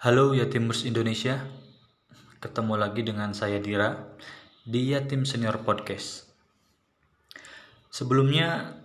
Halo 0.00 0.32
Yatimers 0.32 0.88
Indonesia, 0.88 1.44
ketemu 2.40 2.80
lagi 2.80 3.04
dengan 3.04 3.36
saya 3.36 3.60
Dira 3.60 4.16
di 4.64 4.96
Yatim 4.96 5.28
Senior 5.28 5.60
Podcast. 5.60 6.24
Sebelumnya 7.92 8.80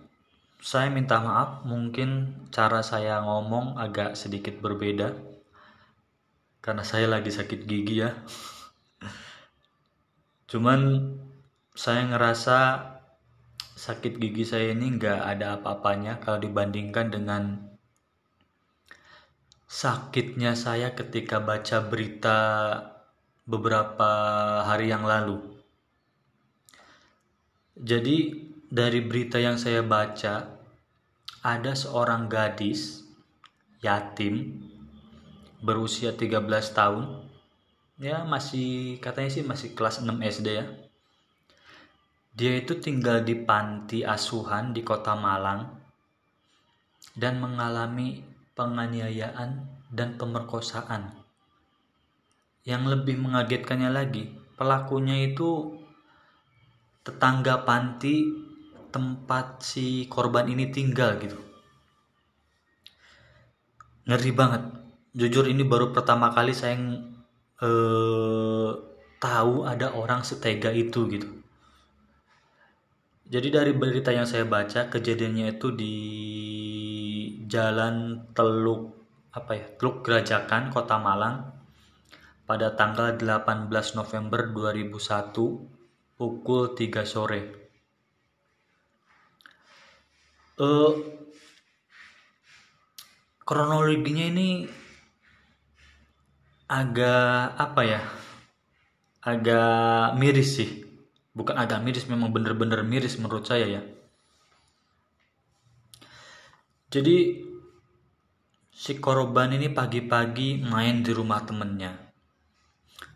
saya 0.60 0.92
minta 0.92 1.16
maaf, 1.24 1.64
mungkin 1.64 2.36
cara 2.52 2.84
saya 2.84 3.24
ngomong 3.24 3.80
agak 3.80 4.12
sedikit 4.12 4.60
berbeda 4.60 5.16
karena 6.60 6.84
saya 6.84 7.08
lagi 7.08 7.32
sakit 7.32 7.64
gigi 7.64 8.04
ya. 8.04 8.12
Cuman 10.52 11.16
saya 11.72 12.12
ngerasa 12.12 12.58
sakit 13.72 14.20
gigi 14.20 14.44
saya 14.44 14.68
ini 14.76 15.00
nggak 15.00 15.20
ada 15.32 15.56
apa-apanya 15.56 16.20
kalau 16.20 16.44
dibandingkan 16.44 17.08
dengan 17.08 17.72
sakitnya 19.76 20.56
saya 20.56 20.96
ketika 20.96 21.36
baca 21.36 21.84
berita 21.84 22.38
beberapa 23.44 24.08
hari 24.64 24.88
yang 24.88 25.04
lalu. 25.04 25.36
Jadi 27.76 28.48
dari 28.72 29.04
berita 29.04 29.36
yang 29.36 29.60
saya 29.60 29.84
baca 29.84 30.48
ada 31.44 31.72
seorang 31.76 32.24
gadis 32.24 33.04
yatim 33.84 34.64
berusia 35.60 36.16
13 36.16 36.40
tahun. 36.72 37.28
Ya 38.00 38.24
masih 38.24 38.96
katanya 39.04 39.28
sih 39.28 39.44
masih 39.44 39.76
kelas 39.76 40.00
6 40.00 40.08
SD 40.24 40.48
ya. 40.56 40.64
Dia 42.32 42.64
itu 42.64 42.80
tinggal 42.80 43.20
di 43.20 43.36
panti 43.44 44.08
asuhan 44.08 44.72
di 44.72 44.80
Kota 44.80 45.12
Malang 45.12 45.68
dan 47.12 47.44
mengalami 47.44 48.35
penganiayaan, 48.56 49.76
dan 49.92 50.18
pemerkosaan. 50.18 51.14
Yang 52.66 52.82
lebih 52.98 53.22
mengagetkannya 53.22 53.90
lagi, 53.92 54.34
pelakunya 54.58 55.30
itu 55.30 55.78
tetangga 57.06 57.62
panti 57.62 58.26
tempat 58.90 59.62
si 59.62 60.10
korban 60.10 60.50
ini 60.50 60.72
tinggal 60.74 61.20
gitu. 61.22 61.38
Ngeri 64.10 64.32
banget. 64.34 64.62
Jujur 65.16 65.46
ini 65.46 65.62
baru 65.62 65.94
pertama 65.94 66.34
kali 66.34 66.50
saya 66.50 66.74
eh, 67.62 68.70
tahu 69.22 69.54
ada 69.64 69.94
orang 69.94 70.26
setega 70.26 70.74
itu 70.74 71.06
gitu. 71.08 71.28
Jadi 73.26 73.48
dari 73.50 73.74
berita 73.74 74.14
yang 74.14 74.26
saya 74.26 74.46
baca, 74.46 74.86
kejadiannya 74.86 75.58
itu 75.58 75.74
di 75.74 75.94
Jalan 77.46 78.26
Teluk 78.34 78.98
apa 79.30 79.52
ya 79.54 79.66
Teluk 79.78 80.02
Gerajakan 80.02 80.74
Kota 80.74 80.98
Malang 80.98 81.54
pada 82.46 82.74
tanggal 82.74 83.14
18 83.14 83.70
November 83.98 84.50
2001 84.50 86.18
pukul 86.18 86.74
3 86.74 87.02
sore. 87.06 87.40
Uh, 90.56 90.94
kronologinya 93.44 94.26
ini 94.30 94.48
agak 96.66 97.60
apa 97.60 97.82
ya? 97.84 98.02
Agak 99.26 100.16
miris 100.16 100.50
sih. 100.58 100.70
Bukan 101.36 101.58
agak 101.60 101.84
miris, 101.84 102.08
memang 102.08 102.32
bener-bener 102.32 102.80
miris 102.86 103.20
menurut 103.20 103.44
saya 103.44 103.68
ya 103.68 103.82
jadi 106.86 107.42
si 108.70 108.92
korban 109.02 109.50
ini 109.50 109.66
pagi-pagi 109.66 110.62
main 110.62 111.02
di 111.02 111.10
rumah 111.10 111.42
temennya. 111.42 111.98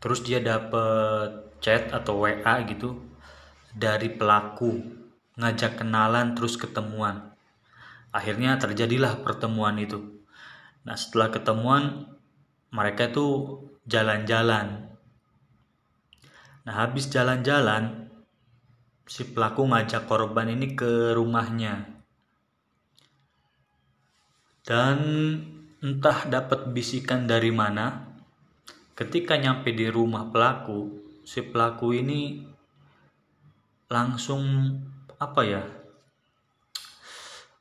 Terus 0.02 0.26
dia 0.26 0.42
dapet 0.42 1.54
chat 1.62 1.94
atau 1.94 2.26
WA 2.26 2.66
gitu 2.66 2.98
dari 3.70 4.10
pelaku 4.10 4.82
ngajak 5.38 5.78
kenalan 5.78 6.34
terus 6.34 6.58
ketemuan. 6.58 7.30
Akhirnya 8.10 8.58
terjadilah 8.58 9.22
pertemuan 9.22 9.78
itu. 9.78 10.18
Nah 10.82 10.98
setelah 10.98 11.30
ketemuan 11.30 12.10
mereka 12.74 13.06
itu 13.06 13.54
jalan-jalan. 13.86 14.98
Nah 16.66 16.74
habis 16.74 17.06
jalan-jalan 17.06 18.10
si 19.06 19.30
pelaku 19.30 19.62
ngajak 19.70 20.10
korban 20.10 20.50
ini 20.50 20.74
ke 20.74 21.14
rumahnya 21.14 21.99
dan 24.64 24.98
entah 25.80 26.28
dapat 26.28 26.72
bisikan 26.72 27.24
dari 27.24 27.48
mana, 27.48 28.16
ketika 28.92 29.40
nyampe 29.40 29.72
di 29.72 29.88
rumah 29.88 30.28
pelaku, 30.28 31.00
si 31.24 31.40
pelaku 31.40 31.96
ini 31.96 32.44
langsung 33.88 34.42
apa 35.16 35.42
ya? 35.44 35.64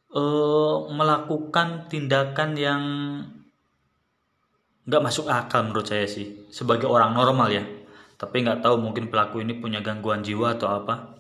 Uh, 0.10 0.90
melakukan 0.90 1.86
tindakan 1.86 2.58
yang 2.58 2.84
nggak 4.90 5.06
masuk 5.06 5.30
akal 5.30 5.70
menurut 5.70 5.86
saya 5.86 6.10
sih 6.10 6.50
sebagai 6.50 6.90
orang 6.90 7.14
normal 7.14 7.54
ya 7.54 7.62
tapi 8.18 8.42
nggak 8.42 8.66
tahu 8.66 8.82
mungkin 8.82 9.14
pelaku 9.14 9.46
ini 9.46 9.62
punya 9.62 9.86
gangguan 9.86 10.26
jiwa 10.26 10.58
atau 10.58 10.66
apa 10.82 11.14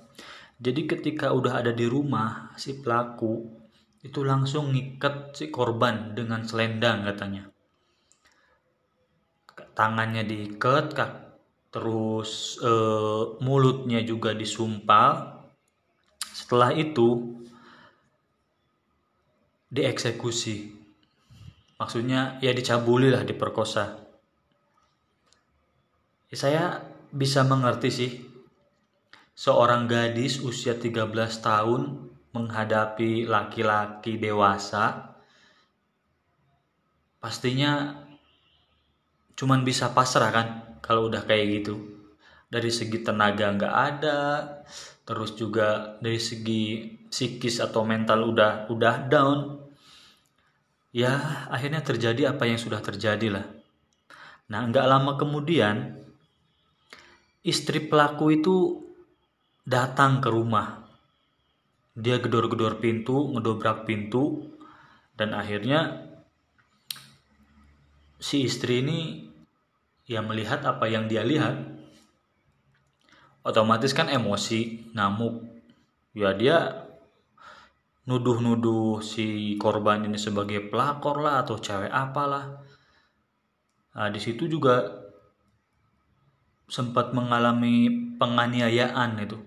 jadi 0.57 0.89
ketika 0.89 1.29
udah 1.29 1.61
ada 1.61 1.69
di 1.69 1.85
rumah 1.85 2.49
si 2.57 2.81
pelaku 2.81 3.58
itu 3.99 4.23
langsung 4.23 4.71
ngikat 4.71 5.35
si 5.35 5.51
korban 5.51 6.15
dengan 6.15 6.47
selendang 6.47 7.03
katanya. 7.03 7.51
Tangannya 9.75 10.23
diikat 10.23 10.95
terus 11.69 12.55
e, 12.63 12.71
mulutnya 13.43 13.99
juga 14.03 14.31
disumpal. 14.31 15.43
Setelah 16.19 16.71
itu 16.71 17.39
dieksekusi. 19.67 20.79
Maksudnya 21.79 22.39
ya 22.39 22.51
dicabuli 22.55 23.11
lah 23.11 23.23
diperkosa. 23.27 23.99
Ya, 26.31 26.37
saya 26.37 26.63
bisa 27.11 27.43
mengerti 27.43 27.89
sih 27.91 28.11
seorang 29.35 29.87
gadis 29.87 30.43
usia 30.43 30.75
13 30.75 31.07
tahun 31.39 32.08
menghadapi 32.29 33.25
laki-laki 33.25 34.21
dewasa 34.21 35.17
pastinya 37.19 38.05
cuman 39.35 39.65
bisa 39.65 39.91
pasrah 39.91 40.31
kan 40.31 40.47
kalau 40.79 41.11
udah 41.11 41.23
kayak 41.27 41.61
gitu. 41.61 41.75
Dari 42.49 42.73
segi 42.73 43.05
tenaga 43.05 43.53
nggak 43.53 43.75
ada 43.75 44.19
terus 45.05 45.37
juga 45.37 45.97
dari 46.01 46.17
segi 46.17 46.97
psikis 47.09 47.61
atau 47.61 47.85
mental 47.85 48.25
udah 48.25 48.69
udah 48.69 48.95
down 49.09 49.39
ya 50.89 51.45
akhirnya 51.49 51.81
terjadi 51.81 52.33
apa 52.33 52.49
yang 52.49 52.57
sudah 52.57 52.81
terjadi 52.81 53.27
lah. 53.29 53.45
Nah 54.49 54.65
nggak 54.65 54.85
lama 54.89 55.13
kemudian 55.17 56.01
istri 57.45 57.85
pelaku 57.85 58.33
itu 58.33 58.57
datang 59.61 60.17
ke 60.17 60.29
rumah 60.33 60.88
dia 61.97 62.21
gedor-gedor 62.21 62.77
pintu, 62.77 63.33
ngedobrak 63.33 63.85
pintu, 63.89 64.49
dan 65.17 65.33
akhirnya 65.35 66.09
si 68.19 68.45
istri 68.45 68.83
ini 68.83 68.99
ya 70.05 70.19
melihat 70.25 70.65
apa 70.65 70.85
yang 70.89 71.09
dia 71.09 71.25
lihat, 71.25 71.55
otomatis 73.45 73.95
kan 73.95 74.09
emosi, 74.11 74.91
ngamuk, 74.93 75.45
ya 76.13 76.33
dia 76.35 76.87
nuduh-nuduh 78.09 79.05
si 79.05 79.53
korban 79.61 80.01
ini 80.01 80.17
sebagai 80.17 80.65
pelakor 80.65 81.21
lah 81.21 81.45
atau 81.45 81.61
cewek 81.61 81.93
apalah. 81.93 82.65
Nah, 83.93 84.09
di 84.09 84.17
situ 84.17 84.49
juga 84.49 85.05
sempat 86.69 87.13
mengalami 87.13 87.89
penganiayaan 88.17 89.17
itu 89.21 89.37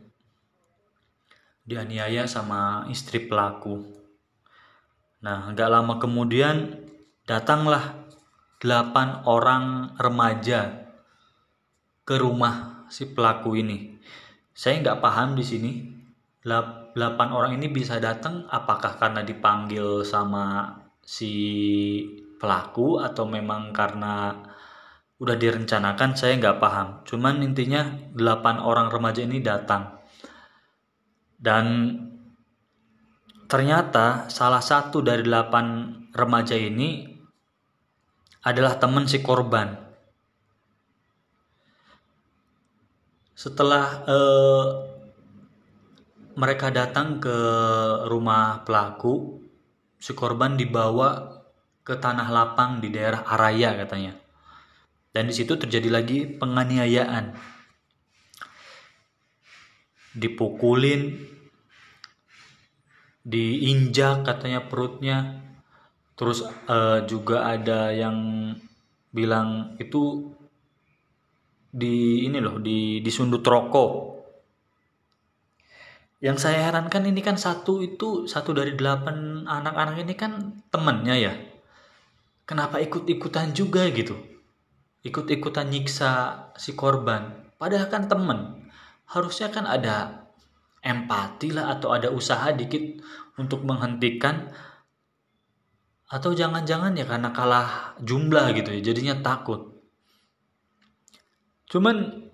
dianiaya 1.63 2.27
sama 2.27 2.87
istri 2.91 3.23
pelaku. 3.23 3.87
Nah, 5.23 5.55
gak 5.55 5.71
lama 5.71 6.03
kemudian 6.03 6.83
datanglah 7.23 8.03
delapan 8.59 9.23
orang 9.27 9.95
remaja 9.99 10.91
ke 12.03 12.19
rumah 12.19 12.87
si 12.91 13.07
pelaku 13.15 13.55
ini. 13.59 13.95
Saya 14.53 14.83
nggak 14.83 15.01
paham 15.01 15.39
di 15.39 15.45
sini. 15.47 15.73
Delapan 16.43 17.29
orang 17.31 17.55
ini 17.55 17.71
bisa 17.71 18.03
datang 18.03 18.45
apakah 18.51 18.99
karena 18.99 19.23
dipanggil 19.23 20.03
sama 20.03 20.77
si 20.99 21.35
pelaku 22.43 22.99
atau 22.99 23.25
memang 23.31 23.71
karena 23.71 24.35
udah 25.23 25.37
direncanakan 25.39 26.19
saya 26.19 26.35
nggak 26.43 26.59
paham. 26.59 27.07
Cuman 27.07 27.39
intinya 27.47 27.87
delapan 28.11 28.59
orang 28.59 28.91
remaja 28.91 29.23
ini 29.23 29.39
datang 29.39 30.02
dan 31.43 31.99
ternyata 33.51 34.31
salah 34.31 34.63
satu 34.63 35.03
dari 35.03 35.27
delapan 35.27 35.91
remaja 36.15 36.55
ini 36.55 37.11
adalah 38.47 38.79
teman 38.79 39.11
si 39.11 39.19
korban. 39.19 39.75
Setelah 43.35 43.87
eh, 44.07 44.67
mereka 46.39 46.71
datang 46.71 47.19
ke 47.19 47.37
rumah 48.07 48.63
pelaku, 48.63 49.43
si 49.99 50.15
korban 50.15 50.55
dibawa 50.55 51.43
ke 51.83 51.99
tanah 51.99 52.31
lapang 52.31 52.79
di 52.79 52.95
daerah 52.95 53.27
Araya 53.27 53.75
katanya. 53.75 54.15
Dan 55.13 55.29
di 55.29 55.35
situ 55.35 55.59
terjadi 55.59 55.91
lagi 55.91 56.19
penganiayaan. 56.25 57.35
Dipukulin, 60.13 61.17
diinjak 63.23 64.27
katanya 64.27 64.67
perutnya. 64.67 65.41
Terus 66.19 66.45
uh, 66.69 67.03
juga 67.09 67.49
ada 67.49 67.91
yang 67.91 68.17
bilang 69.13 69.77
itu 69.81 70.33
di 71.73 72.29
ini 72.29 72.39
loh 72.39 72.61
di 72.61 73.01
disundut 73.01 73.41
rokok. 73.41 73.93
Yang 76.23 76.47
saya 76.47 76.71
herankan 76.71 77.03
ini 77.11 77.19
kan 77.19 77.35
satu 77.35 77.83
itu 77.83 78.31
satu 78.31 78.55
dari 78.55 78.79
delapan 78.79 79.43
anak-anak 79.43 79.97
ini 80.07 80.15
kan 80.15 80.63
temennya 80.71 81.17
ya. 81.19 81.35
Kenapa 82.47 82.79
ikut-ikutan 82.79 83.51
juga 83.57 83.89
gitu? 83.91 84.15
Ikut-ikutan 85.03 85.67
nyiksa 85.67 86.11
si 86.55 86.79
korban. 86.79 87.51
Padahal 87.59 87.91
kan 87.91 88.07
temen 88.07 88.62
harusnya 89.13 89.53
kan 89.53 89.69
ada 89.69 90.27
empati 90.83 91.53
lah 91.53 91.77
atau 91.79 91.93
ada 91.95 92.09
usaha 92.11 92.51
dikit 92.51 92.99
untuk 93.37 93.63
menghentikan 93.63 94.51
atau 96.13 96.33
jangan-jangan 96.33 96.97
ya 96.97 97.05
karena 97.09 97.31
kalah 97.33 97.97
jumlah 98.01 98.53
gitu 98.57 98.73
ya 98.77 98.93
jadinya 98.93 99.21
takut 99.21 99.73
Cuman 101.73 102.29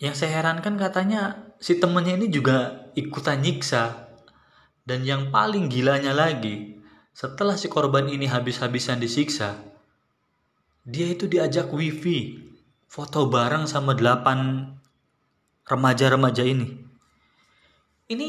yang 0.00 0.16
saya 0.16 0.40
herankan 0.40 0.80
katanya 0.80 1.52
si 1.60 1.76
temennya 1.76 2.16
ini 2.16 2.32
juga 2.32 2.88
ikutan 2.96 3.44
nyiksa. 3.44 4.08
Dan 4.82 5.04
yang 5.06 5.28
paling 5.30 5.70
gilanya 5.70 6.10
lagi, 6.10 6.80
setelah 7.14 7.54
si 7.54 7.70
korban 7.70 8.10
ini 8.10 8.26
habis-habisan 8.26 8.98
disiksa, 8.98 9.62
dia 10.82 11.06
itu 11.06 11.30
diajak 11.30 11.70
wifi, 11.70 12.50
foto 12.90 13.30
bareng 13.30 13.70
sama 13.70 13.94
delapan 13.94 14.66
remaja-remaja 15.66 16.42
ini. 16.46 16.66
Ini 18.10 18.28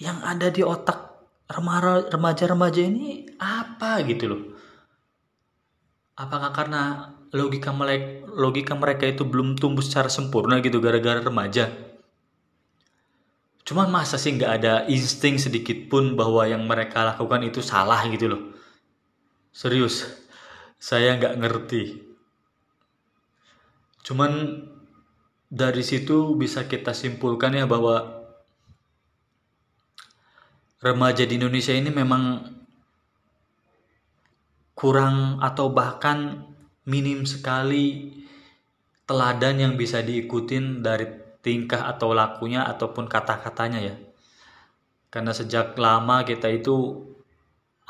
yang 0.00 0.24
ada 0.24 0.48
di 0.48 0.64
otak 0.64 1.10
remaja-remaja 2.08 2.80
ini 2.80 3.26
apa 3.40 4.00
gitu 4.06 4.24
loh. 4.30 4.42
Apakah 6.20 6.52
karena 6.52 7.12
logika 7.30 7.70
mereka 7.70 8.26
logika 8.34 8.74
mereka 8.74 9.06
itu 9.06 9.22
belum 9.22 9.54
tumbuh 9.54 9.82
secara 9.82 10.10
sempurna 10.10 10.58
gitu 10.58 10.82
gara-gara 10.82 11.22
remaja 11.22 11.70
cuman 13.62 13.86
masa 13.86 14.18
sih 14.18 14.34
nggak 14.34 14.52
ada 14.62 14.74
insting 14.90 15.38
sedikit 15.38 15.86
pun 15.86 16.18
bahwa 16.18 16.42
yang 16.42 16.66
mereka 16.66 17.06
lakukan 17.06 17.46
itu 17.46 17.62
salah 17.62 18.02
gitu 18.10 18.34
loh 18.34 18.42
serius 19.54 20.10
saya 20.82 21.14
nggak 21.14 21.38
ngerti 21.38 21.82
cuman 24.02 24.32
dari 25.50 25.82
situ 25.82 26.38
bisa 26.38 26.70
kita 26.70 26.94
simpulkan 26.94 27.58
ya 27.58 27.66
bahwa 27.66 28.22
remaja 30.78 31.26
di 31.26 31.36
Indonesia 31.36 31.74
ini 31.74 31.90
memang 31.90 32.46
kurang 34.78 35.42
atau 35.42 35.68
bahkan 35.74 36.48
minim 36.88 37.28
sekali 37.28 38.16
teladan 39.04 39.58
yang 39.58 39.74
bisa 39.74 40.00
diikutin 40.00 40.80
dari 40.80 41.04
tingkah 41.42 41.84
atau 41.90 42.14
lakunya 42.14 42.64
ataupun 42.64 43.10
kata-katanya 43.10 43.80
ya. 43.82 43.96
Karena 45.10 45.34
sejak 45.34 45.74
lama 45.74 46.22
kita 46.22 46.46
itu 46.46 47.04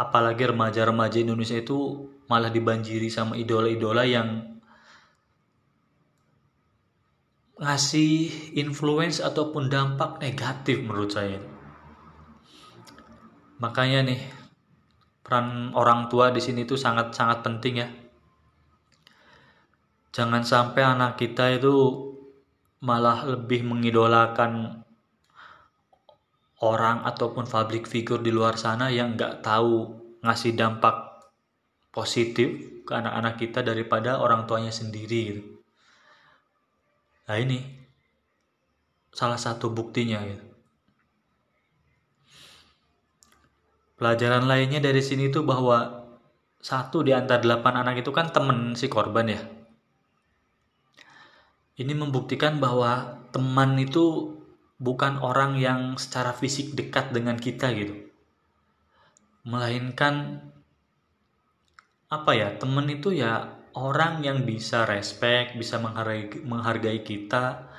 apalagi 0.00 0.48
remaja-remaja 0.48 1.20
Indonesia 1.20 1.60
itu 1.60 2.08
malah 2.26 2.48
dibanjiri 2.48 3.12
sama 3.12 3.36
idola-idola 3.36 4.08
yang 4.08 4.49
ngasih 7.60 8.56
influence 8.56 9.20
ataupun 9.20 9.68
dampak 9.68 10.18
negatif 10.18 10.80
menurut 10.80 11.12
saya. 11.12 11.38
Makanya 13.60 14.08
nih 14.08 14.20
peran 15.20 15.70
orang 15.76 16.08
tua 16.10 16.32
di 16.32 16.42
sini 16.42 16.66
tuh 16.66 16.80
sangat 16.80 17.14
sangat 17.14 17.44
penting 17.46 17.74
ya 17.78 17.88
jangan 20.10 20.42
sampai 20.42 20.82
anak 20.82 21.14
kita 21.14 21.54
itu 21.54 21.70
malah 22.82 23.22
lebih 23.28 23.62
mengidolakan 23.62 24.82
orang 26.60 27.06
ataupun 27.06 27.46
public 27.46 27.86
figure 27.86 28.18
di 28.18 28.34
luar 28.34 28.58
sana 28.58 28.90
yang 28.90 29.14
nggak 29.14 29.38
tahu 29.44 30.02
ngasih 30.20 30.58
dampak 30.58 31.22
positif 31.94 32.82
ke 32.82 32.92
anak-anak 32.92 33.38
kita 33.38 33.62
daripada 33.62 34.18
orang 34.18 34.50
tuanya 34.50 34.74
sendiri 34.74 35.20
gitu. 35.30 35.59
Nah 37.30 37.38
ini 37.38 37.62
salah 39.14 39.38
satu 39.38 39.70
buktinya 39.70 40.18
gitu. 40.26 40.46
Pelajaran 43.94 44.50
lainnya 44.50 44.82
dari 44.82 44.98
sini 44.98 45.30
tuh 45.30 45.46
bahwa 45.46 46.10
satu 46.58 47.06
di 47.06 47.14
antara 47.14 47.38
delapan 47.38 47.86
anak 47.86 48.02
itu 48.02 48.10
kan 48.10 48.34
temen 48.34 48.74
si 48.74 48.90
korban 48.90 49.30
ya 49.30 49.40
ini 51.80 51.96
membuktikan 51.96 52.60
bahwa 52.60 53.24
teman 53.32 53.80
itu 53.80 54.36
bukan 54.76 55.16
orang 55.24 55.56
yang 55.56 55.96
secara 55.96 56.36
fisik 56.36 56.76
dekat 56.76 57.08
dengan 57.16 57.40
kita 57.40 57.72
gitu. 57.72 57.96
Melainkan 59.48 60.44
apa 62.12 62.36
ya? 62.36 62.52
Teman 62.60 62.84
itu 62.92 63.16
ya 63.16 63.59
orang 63.74 64.24
yang 64.24 64.42
bisa 64.42 64.86
respect, 64.86 65.54
bisa 65.54 65.78
menghargai 65.78 66.42
menghargai 66.42 67.02
kita 67.06 67.70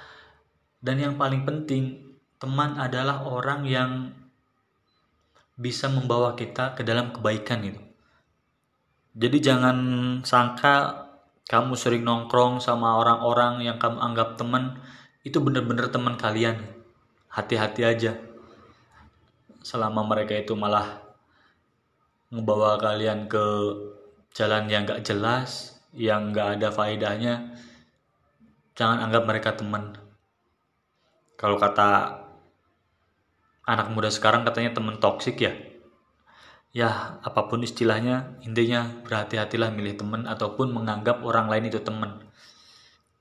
dan 0.82 0.96
yang 0.98 1.14
paling 1.16 1.46
penting, 1.46 2.18
teman 2.42 2.74
adalah 2.82 3.22
orang 3.22 3.62
yang 3.70 3.92
bisa 5.62 5.86
membawa 5.94 6.34
kita 6.34 6.74
ke 6.74 6.82
dalam 6.82 7.14
kebaikan 7.14 7.62
gitu. 7.62 7.82
Jadi 9.14 9.38
jangan 9.44 9.78
sangka 10.26 11.06
kamu 11.46 11.76
sering 11.78 12.02
nongkrong 12.08 12.64
sama 12.64 12.98
orang-orang 12.98 13.62
yang 13.62 13.78
kamu 13.78 14.00
anggap 14.00 14.40
teman 14.40 14.80
itu 15.22 15.38
bener-bener 15.38 15.92
teman 15.92 16.16
kalian 16.16 16.58
hati-hati 17.30 17.84
aja 17.84 18.18
selama 19.62 20.02
mereka 20.08 20.34
itu 20.34 20.58
malah 20.58 21.04
ngebawa 22.32 22.80
kalian 22.80 23.28
ke 23.28 23.46
jalan 24.32 24.72
yang 24.72 24.88
gak 24.88 25.04
jelas 25.04 25.81
yang 25.92 26.32
gak 26.32 26.60
ada 26.60 26.72
faedahnya 26.72 27.56
jangan 28.76 29.04
anggap 29.08 29.24
mereka 29.28 29.50
teman. 29.56 29.96
Kalau 31.36 31.60
kata 31.60 32.22
anak 33.68 33.88
muda 33.92 34.08
sekarang 34.08 34.48
katanya 34.48 34.72
teman 34.78 34.98
toksik 34.98 35.38
ya. 35.42 35.54
Ya 36.72 37.20
apa 37.20 37.52
pun 37.52 37.68
istilahnya 37.68 38.40
intinya 38.48 39.04
berhati-hatilah 39.04 39.76
milih 39.76 40.00
teman 40.00 40.24
ataupun 40.24 40.72
menganggap 40.72 41.20
orang 41.28 41.52
lain 41.52 41.68
itu 41.68 41.84
teman. 41.84 42.24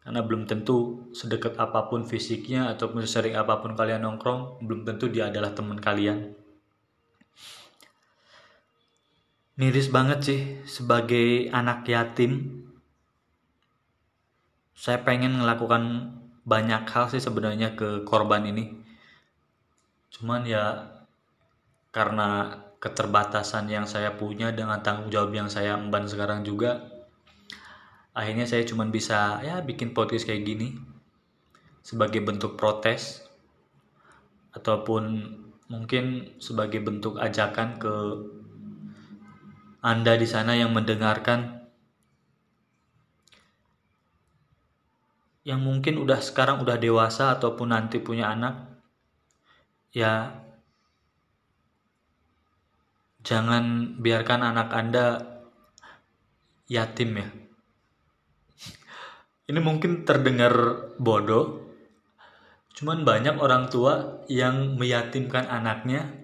Karena 0.01 0.23
belum 0.23 0.47
tentu 0.47 1.11
sedekat 1.13 1.59
apa 1.59 1.91
pun 1.91 2.07
fisiknya 2.07 2.71
ataupun 2.73 3.03
sering 3.05 3.35
apa 3.35 3.59
pun 3.59 3.75
kalian 3.75 4.07
nongkrong 4.07 4.63
belum 4.65 4.87
tentu 4.87 5.11
dia 5.11 5.29
adalah 5.29 5.53
teman 5.53 5.77
kalian 5.77 6.40
miris 9.61 9.93
banget 9.93 10.21
sih 10.25 10.41
sebagai 10.65 11.53
anak 11.53 11.85
yatim 11.85 12.65
saya 14.73 15.05
pengen 15.05 15.37
melakukan 15.37 16.17
banyak 16.49 16.89
hal 16.89 17.13
sih 17.13 17.21
sebenarnya 17.21 17.77
ke 17.77 18.01
korban 18.09 18.49
ini. 18.49 18.73
Cuman 20.09 20.49
ya 20.49 20.89
karena 21.93 22.57
keterbatasan 22.81 23.69
yang 23.69 23.85
saya 23.85 24.17
punya 24.17 24.49
dengan 24.57 24.81
tanggung 24.81 25.13
jawab 25.13 25.37
yang 25.37 25.53
saya 25.53 25.77
emban 25.77 26.09
sekarang 26.09 26.41
juga 26.41 26.81
akhirnya 28.17 28.49
saya 28.49 28.65
cuma 28.65 28.89
bisa 28.89 29.45
ya 29.45 29.61
bikin 29.61 29.93
podcast 29.93 30.25
kayak 30.25 30.49
gini 30.49 30.81
sebagai 31.85 32.25
bentuk 32.25 32.57
protes 32.57 33.21
ataupun 34.57 35.37
mungkin 35.69 36.33
sebagai 36.41 36.81
bentuk 36.81 37.21
ajakan 37.21 37.77
ke 37.77 37.95
Anda 39.81 40.17
di 40.21 40.29
sana 40.29 40.57
yang 40.57 40.77
mendengarkan. 40.77 41.61
Yang 45.45 45.61
mungkin 45.65 45.95
udah 46.01 46.21
sekarang 46.21 46.61
udah 46.61 46.77
dewasa 46.77 47.37
ataupun 47.37 47.73
nanti 47.73 47.97
punya 47.97 48.29
anak 48.29 48.69
ya 49.91 50.41
Jangan 53.21 53.97
biarkan 54.01 54.41
anak 54.41 54.73
Anda 54.73 55.07
yatim 56.73 57.21
ya. 57.21 57.29
Ini 59.53 59.61
mungkin 59.61 60.09
terdengar 60.09 60.53
bodoh 60.97 61.69
cuman 62.71 63.05
banyak 63.05 63.37
orang 63.37 63.69
tua 63.69 64.25
yang 64.25 64.81
meyatimkan 64.81 65.45
anaknya 65.45 66.20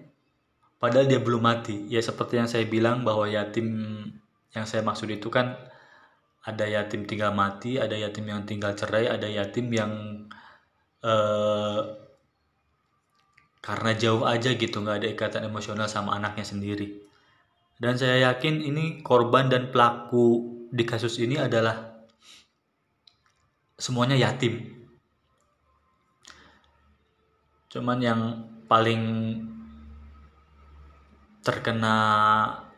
padahal 0.77 1.05
dia 1.09 1.19
belum 1.21 1.41
mati. 1.41 1.85
Ya 1.89 2.01
seperti 2.01 2.37
yang 2.41 2.49
saya 2.49 2.65
bilang 2.65 3.01
bahwa 3.05 3.25
yatim 3.29 3.67
yang 4.53 4.65
saya 4.65 4.81
maksud 4.81 5.09
itu 5.11 5.27
kan 5.29 5.57
ada 6.47 6.63
yatim 6.63 7.03
tinggal 7.03 7.35
mati 7.35 7.75
ada 7.75 7.93
yatim 7.93 8.23
yang 8.31 8.47
tinggal 8.47 8.71
cerai 8.71 9.11
ada 9.11 9.27
yatim 9.27 9.67
yang 9.67 9.91
eh, 11.03 11.81
karena 13.59 13.91
jauh 13.99 14.23
aja 14.23 14.55
gitu 14.55 14.79
nggak 14.79 15.03
ada 15.03 15.07
ikatan 15.11 15.43
emosional 15.43 15.91
sama 15.91 16.15
anaknya 16.15 16.47
sendiri. 16.47 17.03
Dan 17.77 17.99
saya 17.99 18.31
yakin 18.31 18.63
ini 18.63 19.03
korban 19.05 19.51
dan 19.51 19.69
pelaku 19.69 20.55
di 20.71 20.87
kasus 20.87 21.19
ini 21.21 21.37
adalah 21.37 21.99
semuanya 23.77 24.17
yatim. 24.17 24.65
Cuman 27.69 27.99
yang 28.01 28.21
paling 28.65 29.03
terkena 31.47 31.95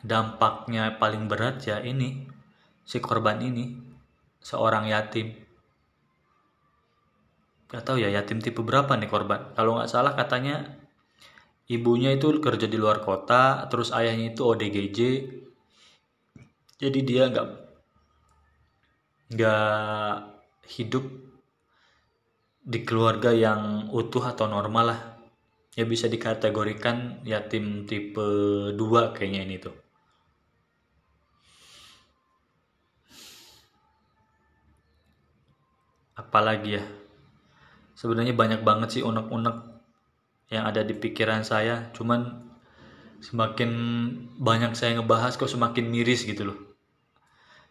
dampaknya 0.05 0.93
paling 1.01 1.25
berat 1.25 1.65
ya 1.65 1.81
ini 1.81 2.29
si 2.85 3.01
korban 3.01 3.41
ini 3.41 3.73
seorang 4.45 4.85
yatim. 4.85 5.33
Gak 7.73 7.81
tahu 7.81 7.97
ya 7.97 8.13
yatim 8.13 8.38
tipe 8.38 8.61
berapa 8.61 8.93
nih 8.93 9.09
korban. 9.09 9.57
Kalau 9.57 9.81
nggak 9.81 9.89
salah 9.89 10.13
katanya 10.13 10.79
ibunya 11.69 12.13
itu 12.13 12.41
kerja 12.41 12.65
di 12.65 12.77
luar 12.81 13.01
kota 13.05 13.69
terus 13.69 13.93
ayahnya 13.93 14.33
itu 14.33 14.41
ODGJ 14.41 14.99
jadi 16.81 16.99
dia 17.05 17.23
nggak 17.29 17.47
nggak 19.38 20.13
hidup 20.73 21.05
di 22.65 22.79
keluarga 22.81 23.29
yang 23.29 23.93
utuh 23.93 24.25
atau 24.25 24.49
normal 24.49 24.85
lah 24.89 25.01
ya 25.77 25.85
bisa 25.85 26.09
dikategorikan 26.09 27.21
yatim 27.25 27.85
tipe 27.85 28.27
2 28.73 29.13
kayaknya 29.15 29.41
ini 29.45 29.57
tuh. 29.61 29.75
Apalagi 36.17 36.77
ya? 36.77 36.83
Sebenarnya 37.95 38.35
banyak 38.35 38.61
banget 38.63 38.89
sih 38.99 39.03
unek-unek 39.03 39.57
yang 40.51 40.63
ada 40.67 40.81
di 40.83 40.93
pikiran 40.97 41.45
saya. 41.47 41.91
Cuman 41.95 42.49
semakin 43.19 43.71
banyak 44.39 44.75
saya 44.75 44.99
ngebahas 44.99 45.35
kok 45.35 45.51
semakin 45.51 45.88
miris 45.88 46.23
gitu 46.27 46.53
loh. 46.53 46.59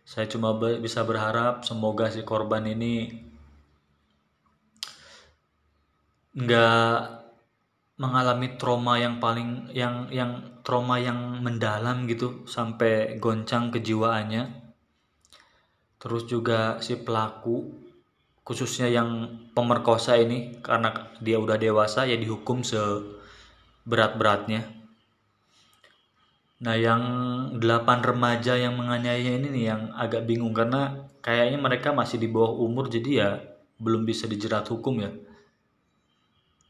Saya 0.09 0.25
cuma 0.25 0.57
bisa 0.81 1.05
berharap 1.05 1.69
semoga 1.69 2.09
si 2.09 2.25
korban 2.25 2.64
ini 2.64 3.25
nggak 6.33 7.28
mengalami 7.99 8.55
trauma 8.57 8.95
yang 8.97 9.19
paling 9.19 9.75
yang 9.75 10.07
yang 10.14 10.62
trauma 10.62 11.02
yang 11.02 11.43
mendalam 11.43 12.07
gitu 12.07 12.47
sampai 12.47 13.19
goncang 13.19 13.75
kejiwaannya 13.75 14.71
terus 15.99 16.31
juga 16.31 16.78
si 16.78 16.95
pelaku 16.95 17.88
khususnya 18.49 18.88
yang 18.88 19.28
pemerkosa 19.52 20.17
ini 20.17 20.57
karena 20.64 21.12
dia 21.21 21.37
udah 21.37 21.61
dewasa 21.61 22.09
ya 22.09 22.17
dihukum 22.17 22.64
seberat-beratnya. 22.64 24.64
Nah 26.64 26.76
yang 26.81 27.02
delapan 27.61 28.00
remaja 28.00 28.57
yang 28.57 28.81
menganiaya 28.81 29.37
ini 29.37 29.52
nih 29.52 29.64
yang 29.69 29.93
agak 29.93 30.25
bingung 30.25 30.57
karena 30.57 31.12
kayaknya 31.21 31.61
mereka 31.61 31.93
masih 31.93 32.17
di 32.17 32.33
bawah 32.33 32.57
umur 32.57 32.88
jadi 32.88 33.11
ya 33.12 33.37
belum 33.76 34.09
bisa 34.09 34.25
dijerat 34.25 34.64
hukum 34.73 35.05
ya. 35.05 35.12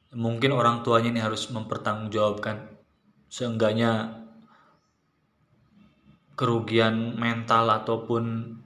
Mungkin 0.08 0.56
orang 0.56 0.80
tuanya 0.80 1.12
ini 1.12 1.20
harus 1.20 1.52
mempertanggungjawabkan 1.52 2.64
seenggaknya 3.28 4.24
kerugian 6.32 7.12
mental 7.20 7.68
ataupun 7.68 8.56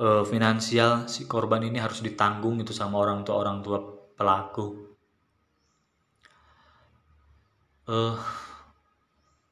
uh, 0.00 0.24
finansial 0.24 1.04
si 1.04 1.28
korban 1.28 1.60
ini 1.68 1.76
harus 1.76 2.00
ditanggung 2.00 2.64
itu 2.64 2.72
sama 2.72 2.96
orang 2.96 3.28
tua 3.28 3.36
orang 3.44 3.60
tua 3.60 3.78
pelaku. 4.16 4.88
Uh, 7.84 8.16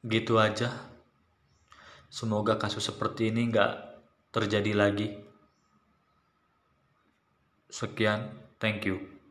gitu 0.01 0.41
aja. 0.41 0.73
Semoga 2.09 2.57
kasus 2.57 2.89
seperti 2.89 3.29
ini 3.29 3.53
nggak 3.53 3.71
terjadi 4.33 4.73
lagi. 4.73 5.13
Sekian 7.69 8.33
thank 8.57 8.89
you 8.89 9.22